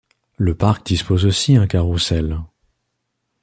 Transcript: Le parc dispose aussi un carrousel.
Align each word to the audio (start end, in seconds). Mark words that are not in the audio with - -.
Le 0.37 0.55
parc 0.55 0.83
dispose 0.87 1.27
aussi 1.27 1.55
un 1.57 1.67
carrousel. 1.67 2.39